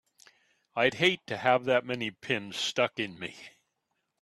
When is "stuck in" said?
2.57-3.19